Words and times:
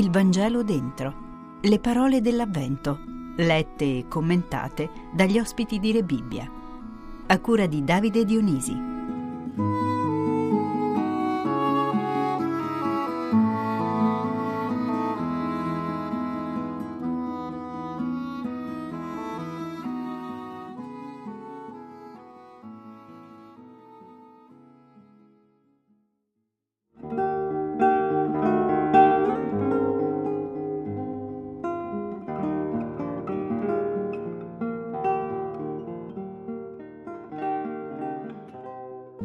Il 0.00 0.10
Vangelo 0.10 0.62
dentro. 0.62 1.58
Le 1.60 1.78
parole 1.78 2.22
dell'Avvento, 2.22 3.00
lette 3.36 3.84
e 3.98 4.04
commentate 4.08 4.88
dagli 5.12 5.38
ospiti 5.38 5.78
di 5.78 5.92
Re 5.92 6.02
Bibbia. 6.02 6.50
A 7.26 7.38
cura 7.38 7.66
di 7.66 7.84
Davide 7.84 8.24
Dionisi. 8.24 8.74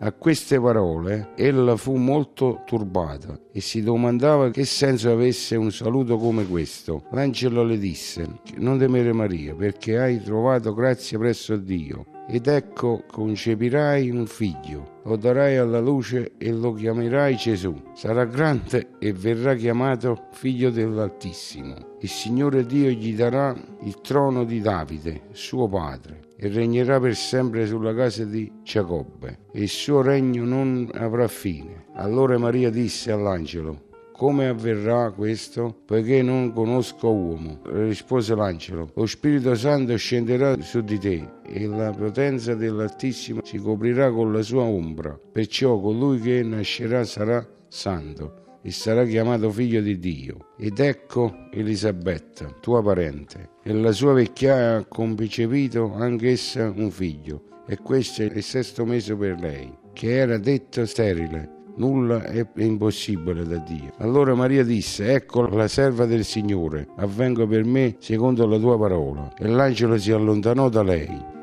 A 0.00 0.12
queste 0.12 0.60
parole 0.60 1.30
ella 1.36 1.76
fu 1.76 1.94
molto 1.94 2.62
turbata 2.66 3.38
e 3.52 3.60
si 3.60 3.80
domandava 3.80 4.50
che 4.50 4.64
senso 4.64 5.10
avesse 5.10 5.54
un 5.54 5.70
saluto 5.70 6.16
come 6.18 6.46
questo. 6.46 7.04
L'angelo 7.12 7.62
le 7.62 7.78
disse, 7.78 8.40
non 8.56 8.76
temere 8.76 9.12
Maria, 9.12 9.54
perché 9.54 9.98
hai 9.98 10.20
trovato 10.20 10.74
grazia 10.74 11.16
presso 11.16 11.56
Dio. 11.56 12.06
Ed 12.26 12.48
ecco 12.48 13.04
concepirai 13.06 14.10
un 14.10 14.26
figlio, 14.26 15.00
lo 15.04 15.16
darai 15.16 15.58
alla 15.58 15.80
luce 15.80 16.32
e 16.38 16.50
lo 16.50 16.72
chiamerai 16.72 17.36
Gesù. 17.36 17.74
Sarà 17.94 18.24
grande 18.24 18.96
e 18.98 19.12
verrà 19.12 19.54
chiamato 19.54 20.28
figlio 20.32 20.70
dell'Altissimo. 20.70 21.96
Il 22.00 22.08
Signore 22.08 22.66
Dio 22.66 22.90
gli 22.90 23.14
darà 23.14 23.54
il 23.82 24.00
trono 24.00 24.44
di 24.44 24.60
Davide, 24.60 25.28
suo 25.32 25.68
padre 25.68 26.23
e 26.36 26.48
regnerà 26.48 27.00
per 27.00 27.14
sempre 27.14 27.66
sulla 27.66 27.94
casa 27.94 28.24
di 28.24 28.50
Giacobbe 28.62 29.38
e 29.52 29.62
il 29.62 29.68
suo 29.68 30.02
regno 30.02 30.44
non 30.44 30.88
avrà 30.92 31.28
fine. 31.28 31.86
Allora 31.94 32.38
Maria 32.38 32.70
disse 32.70 33.12
all'angelo, 33.12 33.92
come 34.12 34.46
avverrà 34.46 35.10
questo? 35.10 35.82
Poiché 35.84 36.22
non 36.22 36.52
conosco 36.52 37.10
uomo. 37.12 37.60
Rispose 37.64 38.34
l'angelo, 38.36 38.90
lo 38.94 39.06
Spirito 39.06 39.54
Santo 39.56 39.96
scenderà 39.96 40.60
su 40.60 40.82
di 40.82 40.98
te 40.98 41.28
e 41.44 41.66
la 41.66 41.90
potenza 41.90 42.54
dell'Altissimo 42.54 43.40
si 43.42 43.58
coprirà 43.58 44.12
con 44.12 44.32
la 44.32 44.42
sua 44.42 44.62
ombra. 44.62 45.18
Perciò 45.32 45.80
colui 45.80 46.20
che 46.20 46.42
nascerà 46.44 47.02
sarà 47.04 47.44
santo 47.68 48.42
e 48.66 48.70
sarà 48.70 49.04
chiamato 49.04 49.50
figlio 49.50 49.82
di 49.82 49.98
Dio. 49.98 50.52
Ed 50.56 50.78
ecco 50.78 51.48
Elisabetta, 51.52 52.46
tua 52.60 52.82
parente, 52.82 53.50
e 53.62 53.74
la 53.74 53.92
sua 53.92 54.14
vecchiaia 54.14 54.76
ha 54.76 54.84
concepito 54.86 55.92
anch'essa 55.92 56.72
un 56.74 56.90
figlio, 56.90 57.42
e 57.66 57.76
questo 57.76 58.22
è 58.22 58.24
il 58.24 58.42
sesto 58.42 58.86
mese 58.86 59.14
per 59.14 59.38
lei, 59.38 59.70
che 59.92 60.16
era 60.16 60.38
detto 60.38 60.86
sterile. 60.86 61.50
Nulla 61.76 62.22
è 62.22 62.46
impossibile 62.56 63.44
da 63.44 63.58
Dio. 63.58 63.92
Allora 63.98 64.34
Maria 64.34 64.64
disse, 64.64 65.12
ecco 65.12 65.46
la 65.48 65.68
serva 65.68 66.06
del 66.06 66.24
Signore, 66.24 66.86
avvenga 66.96 67.46
per 67.46 67.64
me 67.64 67.96
secondo 67.98 68.46
la 68.46 68.58
tua 68.58 68.78
parola. 68.78 69.34
E 69.36 69.48
l'angelo 69.48 69.98
si 69.98 70.12
allontanò 70.12 70.68
da 70.68 70.84
lei. 70.84 71.33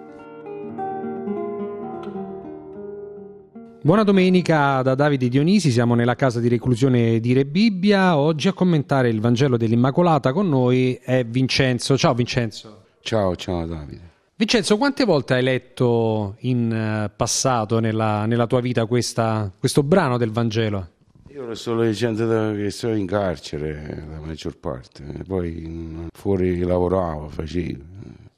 Buona 3.83 4.03
domenica 4.03 4.83
da 4.83 4.93
Davide 4.93 5.27
Dionisi, 5.27 5.71
siamo 5.71 5.95
nella 5.95 6.13
casa 6.13 6.39
di 6.39 6.47
reclusione 6.47 7.19
di 7.19 7.33
Re 7.33 7.45
Bibbia. 7.45 8.15
Oggi 8.15 8.47
a 8.47 8.53
commentare 8.53 9.09
il 9.09 9.19
Vangelo 9.19 9.57
dell'Immacolata 9.57 10.33
con 10.33 10.47
noi 10.47 10.99
è 11.01 11.23
Vincenzo. 11.25 11.97
Ciao 11.97 12.13
Vincenzo. 12.13 12.83
Ciao, 13.01 13.35
ciao 13.35 13.65
Davide. 13.65 14.09
Vincenzo, 14.35 14.77
quante 14.77 15.03
volte 15.03 15.33
hai 15.33 15.41
letto 15.41 16.35
in 16.41 16.71
eh, 16.71 17.09
passato 17.15 17.79
nella, 17.79 18.27
nella 18.27 18.45
tua 18.45 18.61
vita 18.61 18.85
questa, 18.85 19.51
questo 19.57 19.81
brano 19.81 20.19
del 20.19 20.29
Vangelo? 20.29 20.87
Io 21.29 21.43
lo 21.43 21.55
sto 21.55 21.73
leggendo 21.73 22.27
da 22.27 22.53
che 22.53 22.69
sono 22.69 22.95
in 22.95 23.07
carcere 23.07 24.05
la 24.11 24.19
maggior 24.19 24.59
parte, 24.59 25.03
poi 25.27 26.07
fuori 26.11 26.59
lavoravo, 26.59 27.29
facevo 27.29 27.89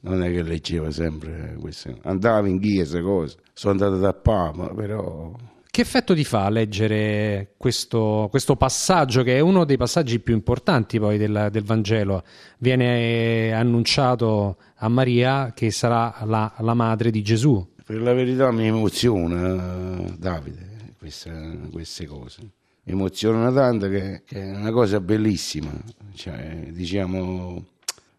non 0.04 0.22
è 0.22 0.30
che 0.30 0.42
leggeva 0.42 0.90
sempre 0.90 1.56
queste, 1.60 1.96
andava 2.02 2.46
in 2.46 2.60
chiesa, 2.60 3.00
cose, 3.00 3.36
sono 3.54 3.72
andato 3.72 3.96
da 3.98 4.12
Papa, 4.12 4.68
però... 4.74 5.32
Che 5.70 5.80
effetto 5.80 6.14
ti 6.14 6.22
fa 6.22 6.48
leggere 6.50 7.54
questo, 7.56 8.28
questo, 8.30 8.54
passaggio, 8.54 9.24
che 9.24 9.36
è 9.36 9.40
uno 9.40 9.64
dei 9.64 9.76
passaggi 9.76 10.20
più 10.20 10.32
importanti 10.34 11.00
poi 11.00 11.18
del, 11.18 11.48
del 11.50 11.64
Vangelo? 11.64 12.22
Viene 12.58 13.52
annunciato 13.52 14.56
a 14.76 14.88
Maria 14.88 15.52
che 15.52 15.72
sarà 15.72 16.14
la, 16.26 16.52
la, 16.58 16.74
madre 16.74 17.10
di 17.10 17.22
Gesù. 17.22 17.66
Per 17.84 18.00
la 18.00 18.12
verità 18.12 18.52
mi 18.52 18.68
emoziona, 18.68 20.14
Davide, 20.16 20.94
queste, 20.96 21.58
queste 21.72 22.06
cose. 22.06 22.40
Mi 22.84 22.92
emozionano 22.92 23.52
tanto 23.52 23.88
che, 23.88 24.22
che, 24.24 24.42
è 24.42 24.56
una 24.56 24.70
cosa 24.70 25.00
bellissima. 25.00 25.72
Cioè, 26.14 26.68
diciamo, 26.70 27.64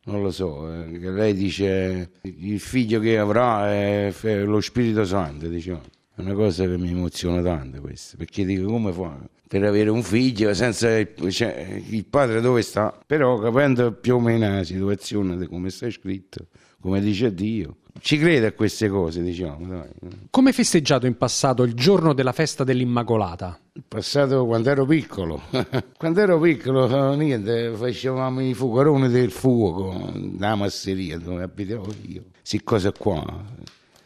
non 0.06 0.22
lo 0.22 0.32
so, 0.32 0.72
eh, 0.72 1.00
lei 1.00 1.34
dice 1.34 2.12
il 2.24 2.60
figlio 2.60 3.00
che 3.00 3.18
avrà 3.18 3.72
è 3.72 4.14
lo 4.44 4.62
Spirito 4.62 5.06
Santo, 5.06 5.48
diciamo. 5.48 5.82
È 6.16 6.22
una 6.22 6.34
cosa 6.34 6.66
che 6.66 6.78
mi 6.78 6.92
emoziona 6.92 7.42
tanto 7.42 7.82
questa, 7.82 8.16
perché 8.18 8.46
dico 8.46 8.68
come 8.68 8.94
fa 8.94 9.20
per 9.48 9.64
avere 9.64 9.90
un 9.90 10.02
figlio 10.02 10.54
senza 10.54 10.98
il, 10.98 11.10
cioè, 11.30 11.82
il 11.90 12.06
padre 12.06 12.42
dove 12.42 12.62
sta, 12.62 12.98
però 13.06 13.38
capendo 13.38 13.92
più 13.94 14.16
o 14.16 14.20
meno 14.20 14.50
la 14.50 14.64
situazione 14.64 15.38
di 15.38 15.46
come 15.46 15.70
sta 15.70 15.90
scritto, 15.90 16.48
come 16.80 17.00
dice 17.00 17.34
Dio, 17.34 17.78
ci 18.00 18.18
crede 18.18 18.48
a 18.48 18.52
queste 18.52 18.90
cose, 18.90 19.22
diciamo. 19.22 19.86
Come 20.30 20.54
festeggiato 20.54 21.06
in 21.06 21.18
passato 21.18 21.64
il 21.64 21.74
giorno 21.74 22.14
della 22.14 22.34
festa 22.34 22.64
dell'Immacolata? 22.64 23.58
In 23.74 23.84
passato 23.88 24.46
quando 24.46 24.70
ero 24.70 24.86
piccolo, 24.86 25.42
quando 25.98 26.20
ero 26.20 26.40
piccolo 26.40 27.14
niente, 27.16 27.74
facevamo 27.76 28.42
i 28.42 28.54
fuocheroni 28.54 29.10
del 29.10 29.32
fuoco, 29.32 30.12
da 30.14 30.56
masseria 30.56 31.18
dove 31.18 31.44
abitavo 31.44 31.94
io, 32.08 32.24
si 32.42 32.64
cose 32.64 32.92
qua, 32.92 33.24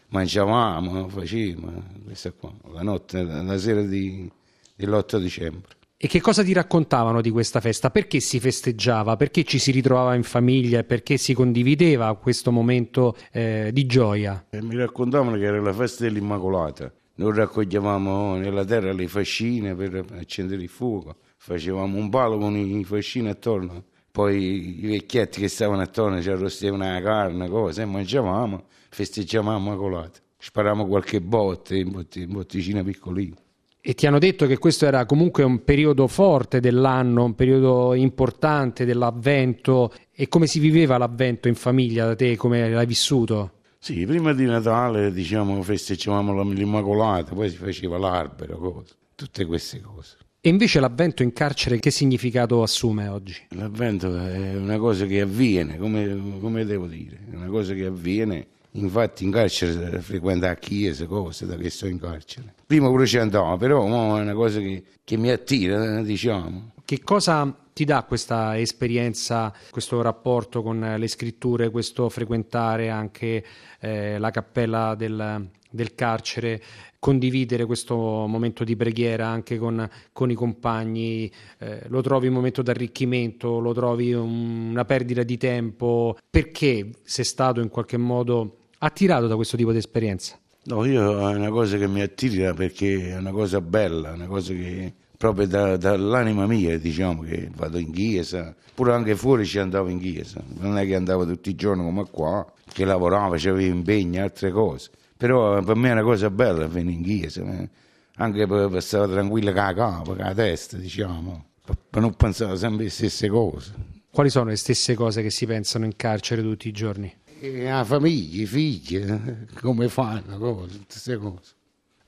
mangiavamo, 0.09 1.09
facevamo, 1.09 1.83
questa 2.05 2.31
qua, 2.31 2.53
la 2.71 2.83
notte, 2.83 3.21
la 3.23 3.57
sera 3.57 3.81
di, 3.81 4.31
dell'8 4.75 5.17
dicembre. 5.17 5.77
E 6.01 6.07
che 6.07 6.21
cosa 6.21 6.45
ti 6.45 6.53
raccontavano 6.53 7.19
di 7.19 7.29
questa 7.29 7.59
festa? 7.59 7.89
Perché 7.89 8.21
si 8.21 8.39
festeggiava? 8.39 9.17
Perché 9.17 9.43
ci 9.43 9.59
si 9.59 9.71
ritrovava 9.71 10.15
in 10.15 10.23
famiglia? 10.23 10.81
Perché 10.85 11.17
si 11.17 11.33
condivideva 11.33 12.15
questo 12.15 12.53
momento 12.53 13.17
eh, 13.33 13.71
di 13.73 13.85
gioia? 13.85 14.45
E 14.49 14.61
mi 14.61 14.77
raccontavano 14.77 15.35
che 15.35 15.43
era 15.43 15.59
la 15.59 15.73
festa 15.73 16.05
dell'Immacolata. 16.05 16.89
Noi 17.15 17.35
raccoglievamo 17.35 18.37
nella 18.37 18.63
terra 18.63 18.93
le 18.93 19.09
fascine 19.09 19.75
per 19.75 20.05
accendere 20.17 20.61
il 20.61 20.69
fuoco, 20.69 21.17
facevamo 21.35 21.97
un 21.97 22.07
palo 22.07 22.37
con 22.37 22.55
i 22.55 22.81
fascini 22.85 23.27
attorno, 23.27 23.83
poi 24.09 24.85
i 24.85 24.87
vecchietti 24.87 25.41
che 25.41 25.49
stavano 25.49 25.81
attorno 25.81 26.21
ci 26.21 26.29
arrostivano 26.29 26.89
la 26.89 27.01
carne, 27.01 27.49
cose, 27.49 27.81
e 27.81 27.85
mangiavamo, 27.85 28.63
festeggiavamo 28.87 29.57
Immacolata. 29.57 30.19
Sparavamo 30.37 30.87
qualche 30.87 31.19
botte 31.19 31.75
in, 31.75 32.05
botticina 32.29 32.83
piccolina. 32.83 33.35
E 33.81 33.93
ti 33.93 34.05
hanno 34.05 34.19
detto 34.19 34.45
che 34.45 34.57
questo 34.57 34.85
era 34.85 35.05
comunque 35.05 35.43
un 35.43 35.63
periodo 35.63 36.07
forte 36.07 36.59
dell'anno, 36.59 37.23
un 37.23 37.35
periodo 37.35 37.93
importante 37.93 38.83
dell'avvento 38.83 39.93
e 40.13 40.27
come 40.27 40.47
si 40.47 40.59
viveva 40.59 40.97
l'avvento 40.97 41.47
in 41.47 41.55
famiglia 41.55 42.05
da 42.05 42.15
te, 42.15 42.35
come 42.35 42.69
l'hai 42.69 42.85
vissuto? 42.85 43.53
Sì, 43.79 44.05
prima 44.05 44.33
di 44.33 44.43
Natale 44.43 45.13
diciamo 45.13 45.61
festeggiavamo 45.61 46.43
l'Immacolata, 46.51 47.33
poi 47.33 47.49
si 47.49 47.55
faceva 47.55 47.97
l'albero, 47.97 48.57
cose, 48.57 48.95
tutte 49.15 49.45
queste 49.45 49.79
cose. 49.79 50.17
E 50.41 50.49
invece 50.49 50.81
l'avvento 50.81 51.23
in 51.23 51.31
carcere 51.31 51.79
che 51.79 51.89
significato 51.89 52.61
assume 52.61 53.07
oggi? 53.07 53.35
L'avvento 53.51 54.13
è 54.17 54.55
una 54.55 54.77
cosa 54.77 55.05
che 55.05 55.21
avviene, 55.21 55.77
come, 55.77 56.39
come 56.41 56.65
devo 56.65 56.87
dire, 56.87 57.19
è 57.31 57.35
una 57.35 57.47
cosa 57.47 57.73
che 57.73 57.85
avviene 57.85 58.47
Infatti 58.73 59.23
in 59.23 59.31
carcere 59.31 59.99
frequenta 59.99 60.49
a 60.49 60.55
chiesa, 60.55 61.05
cose 61.05 61.45
da 61.45 61.55
che 61.55 61.69
sto 61.69 61.87
in 61.87 61.99
carcere. 61.99 62.53
Prima 62.65 62.87
pure 62.87 63.05
ci 63.05 63.17
andavo, 63.17 63.57
però 63.57 63.83
è 64.17 64.21
una 64.21 64.33
cosa 64.33 64.59
che, 64.59 64.83
che 65.03 65.17
mi 65.17 65.31
attira, 65.31 66.01
diciamo. 66.01 66.73
Che 66.85 67.01
cosa 67.03 67.55
ti 67.73 67.85
dà 67.85 68.03
questa 68.03 68.59
esperienza, 68.59 69.53
questo 69.69 70.01
rapporto 70.01 70.61
con 70.61 70.95
le 70.97 71.07
scritture, 71.07 71.69
questo 71.69 72.09
frequentare 72.09 72.89
anche 72.89 73.43
eh, 73.79 74.17
la 74.17 74.31
cappella 74.31 74.95
del, 74.95 75.49
del 75.69 75.95
carcere, 75.95 76.61
condividere 76.99 77.65
questo 77.65 77.95
momento 77.95 78.63
di 78.63 78.75
preghiera 78.75 79.27
anche 79.27 79.57
con, 79.57 79.87
con 80.11 80.31
i 80.31 80.33
compagni, 80.33 81.31
eh, 81.59 81.81
lo 81.87 82.01
trovi 82.01 82.27
un 82.27 82.33
momento 82.33 82.61
d'arricchimento, 82.61 83.59
lo 83.59 83.73
trovi 83.73 84.13
un, 84.13 84.69
una 84.69 84.85
perdita 84.85 85.23
di 85.23 85.37
tempo, 85.37 86.17
perché 86.29 86.89
sei 87.03 87.25
stato 87.25 87.61
in 87.61 87.69
qualche 87.69 87.97
modo 87.97 88.57
attirato 88.79 89.27
da 89.27 89.35
questo 89.35 89.57
tipo 89.57 89.71
di 89.71 89.77
esperienza? 89.77 90.37
No, 90.63 90.85
io 90.85 91.29
è 91.29 91.35
una 91.35 91.49
cosa 91.49 91.77
che 91.77 91.87
mi 91.87 92.01
attira 92.01 92.53
perché 92.53 93.11
è 93.11 93.17
una 93.17 93.31
cosa 93.31 93.61
bella, 93.61 94.11
una 94.11 94.27
cosa 94.27 94.53
che 94.53 94.93
proprio 95.19 95.47
da, 95.47 95.75
dall'anima 95.75 96.45
mia, 96.47 96.79
diciamo 96.79 97.23
che 97.23 97.49
vado 97.53 97.77
in 97.77 97.91
chiesa, 97.91 98.55
pure 98.73 98.93
anche 98.93 99.15
fuori 99.17 99.45
ci 99.45 99.59
andavo 99.59 99.89
in 99.89 99.99
chiesa, 99.99 100.41
non 100.59 100.77
è 100.77 100.85
che 100.85 100.95
andavo 100.95 101.25
tutti 101.25 101.49
i 101.49 101.55
giorni 101.55 101.83
come 101.83 102.05
qua, 102.09 102.45
che 102.71 102.85
lavoravo, 102.85 103.33
avevo 103.33 103.59
impegni, 103.59 104.17
altre 104.17 104.49
cose, 104.51 104.91
però 105.19 105.61
per 105.61 105.75
me 105.75 105.89
è 105.89 105.91
una 105.91 106.01
cosa 106.01 106.29
bella 106.29 106.65
venire 106.65 106.95
in 106.95 107.03
chiesa, 107.03 107.41
eh. 107.41 107.69
anche 108.15 108.47
per, 108.47 108.81
stare 108.81 109.11
tranquilla 109.11 109.51
con 109.51 109.61
la 109.61 109.73
capo, 109.73 110.15
con 110.15 110.23
la 110.23 110.33
testa, 110.33 110.77
diciamo, 110.77 111.47
per, 111.89 112.01
non 112.01 112.15
pensare 112.15 112.55
sempre 112.55 112.85
le 112.85 112.89
stesse 112.89 113.27
cose. 113.27 113.73
Quali 114.09 114.29
sono 114.29 114.49
le 114.49 114.55
stesse 114.55 114.95
cose 114.95 115.21
che 115.21 115.29
si 115.29 115.45
pensano 115.45 115.83
in 115.83 115.97
carcere 115.97 116.41
tutti 116.41 116.69
i 116.69 116.71
giorni? 116.71 117.13
E 117.37 117.63
la 117.63 117.83
famiglia, 117.83 118.43
i 118.43 118.45
figli, 118.45 118.95
eh, 118.95 119.45
come 119.59 119.89
fanno, 119.89 120.37
cose, 120.37 120.71
tutte 120.71 120.85
queste 120.87 121.17
cose. 121.17 121.51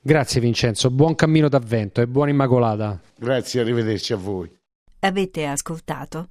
Grazie 0.00 0.40
Vincenzo, 0.40 0.90
buon 0.90 1.14
cammino 1.14 1.50
d'avvento 1.50 2.00
e 2.00 2.06
buona 2.06 2.30
Immacolata. 2.30 2.98
Grazie, 3.18 3.60
arrivederci 3.60 4.14
a 4.14 4.16
voi. 4.16 4.50
Avete 5.00 5.44
ascoltato? 5.44 6.28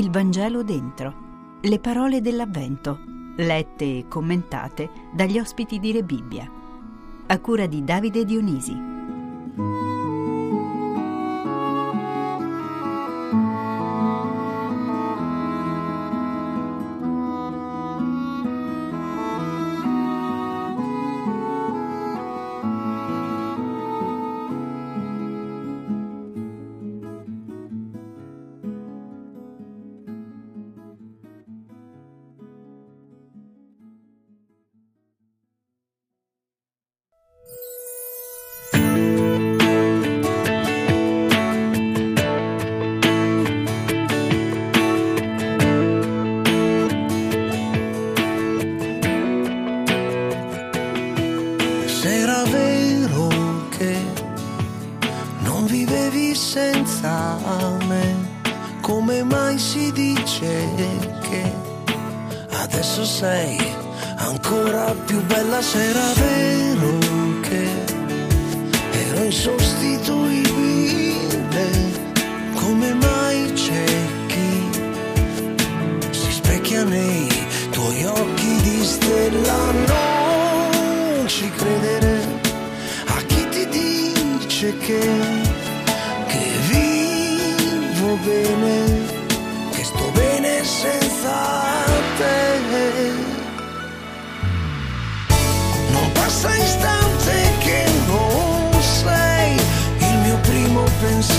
Il 0.00 0.10
Vangelo 0.10 0.62
dentro. 0.62 1.58
Le 1.60 1.78
parole 1.78 2.22
dell'Avvento, 2.22 3.00
lette 3.36 3.84
e 3.98 4.04
commentate 4.08 4.88
dagli 5.12 5.38
ospiti 5.38 5.78
di 5.78 5.92
Re 5.92 6.02
Bibbia. 6.02 6.50
A 7.26 7.38
cura 7.38 7.66
di 7.66 7.84
Davide 7.84 8.24
Dionisi. 8.24 8.74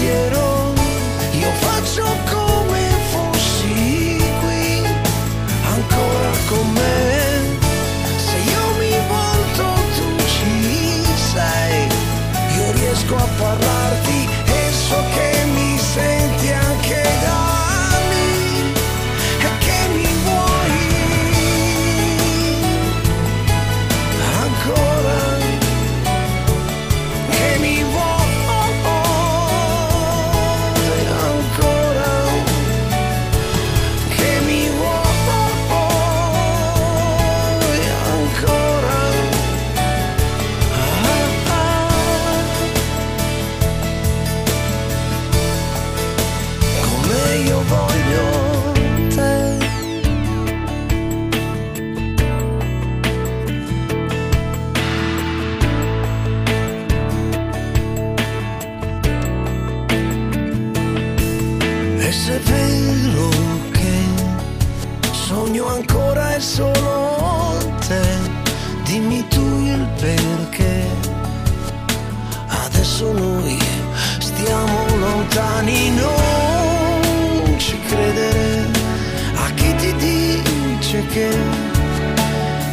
Che 0.02 0.51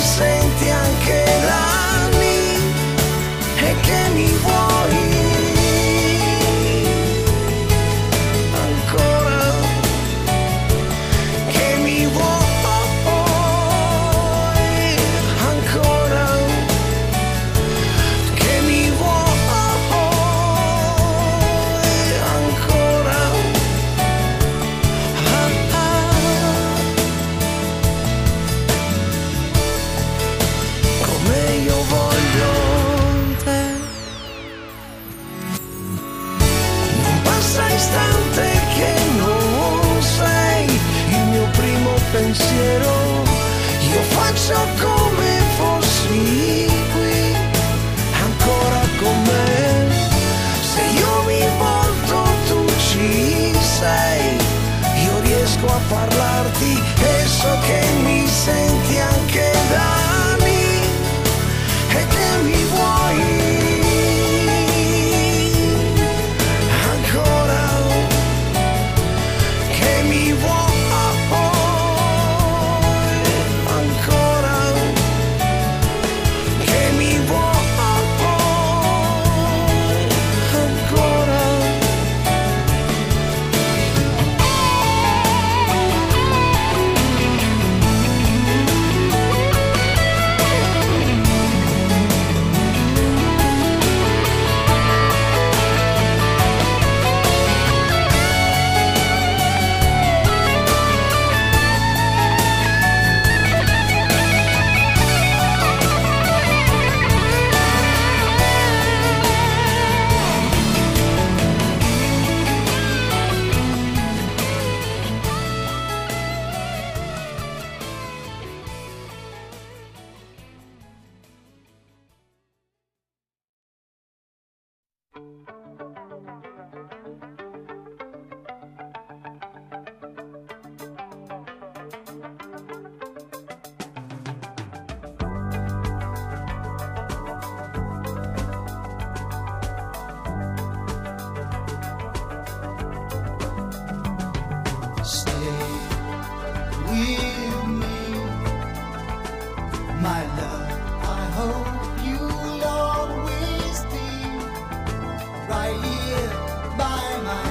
senti 0.00 0.70
anche 0.70 1.24
l'anni 1.46 2.56
e 3.56 3.76
che 3.80 4.08
mi 4.12 4.53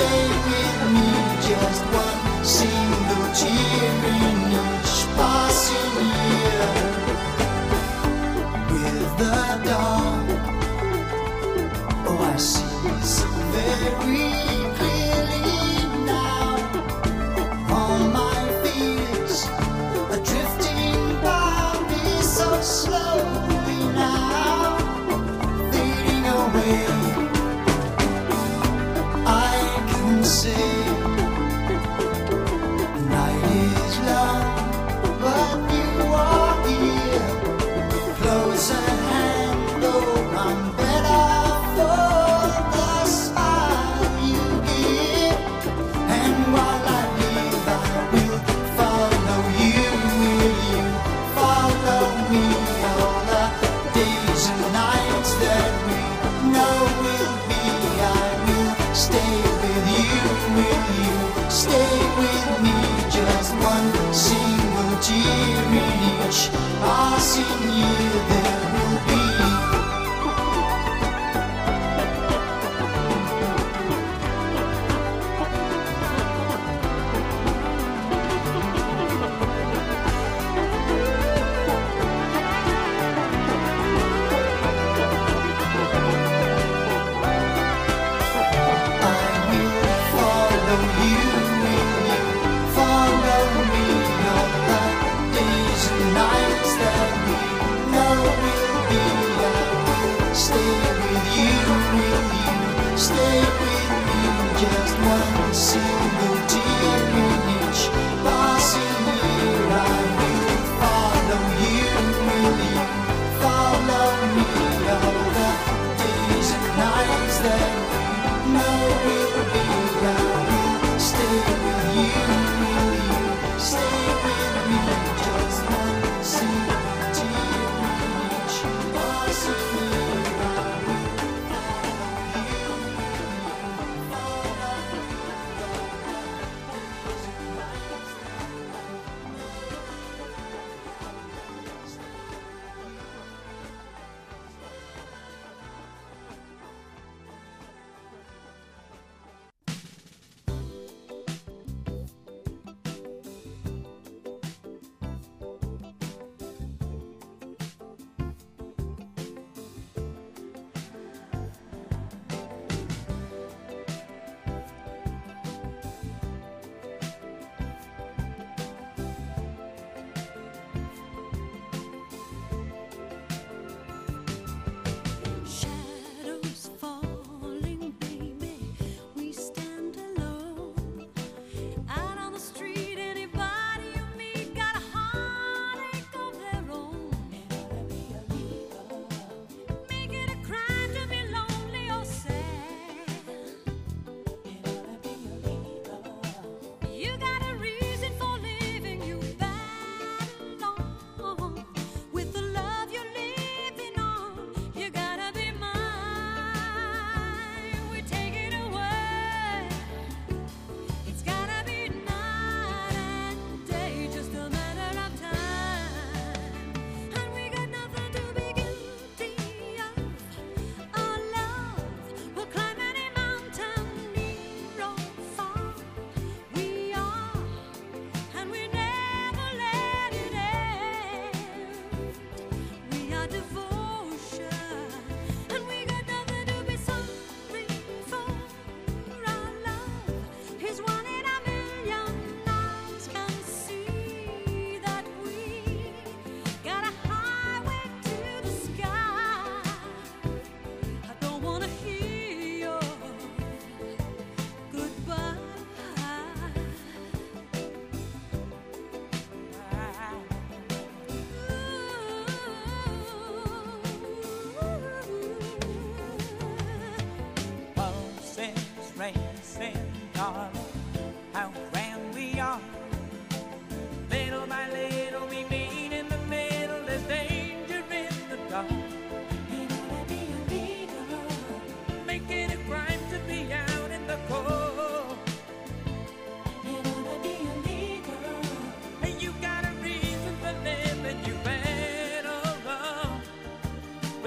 stay 0.00 0.28
with 0.28 1.04
me. 1.04 1.09
quando 105.02 105.54
se 105.54 105.78
mudou 105.78 106.59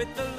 with 0.04 0.16
the 0.16 0.33